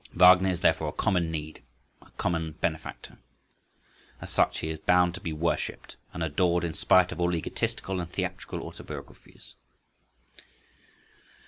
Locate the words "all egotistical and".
7.21-8.09